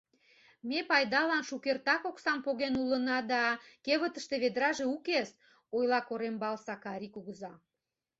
[0.67, 3.41] —Ме пайданлан шукертак оксам поген улына да
[3.85, 5.29] кевытыште ведраже укес!—
[5.77, 7.53] ойла Корембал Сакари кугыза.